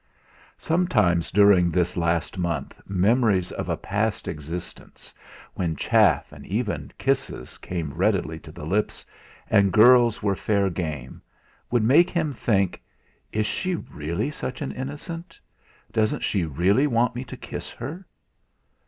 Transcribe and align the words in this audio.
Sometimes 0.57 1.29
during 1.29 1.69
this 1.69 1.95
last 1.95 2.35
month 2.39 2.81
memories 2.87 3.51
of 3.51 3.69
a 3.69 3.77
past 3.77 4.27
existence, 4.27 5.13
when 5.53 5.75
chaff 5.75 6.31
and 6.33 6.43
even 6.47 6.91
kisses 6.97 7.59
came 7.59 7.93
readily 7.93 8.39
to 8.39 8.51
the 8.51 8.65
lips, 8.65 9.05
and 9.47 9.71
girls 9.71 10.23
were 10.23 10.35
fair 10.35 10.71
game, 10.71 11.21
would 11.69 11.83
make 11.83 12.09
him 12.09 12.33
think: 12.33 12.81
'Is 13.31 13.45
she 13.45 13.75
really 13.75 14.31
such 14.31 14.59
an 14.63 14.71
innocent? 14.71 15.39
Doesn't 15.91 16.23
she 16.23 16.45
really 16.45 16.87
want 16.87 17.13
me 17.13 17.23
to 17.25 17.37
kiss 17.37 17.69
her?' 17.69 18.03